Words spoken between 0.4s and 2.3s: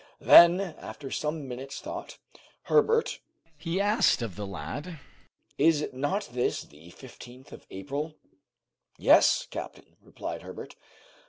after some minutes thought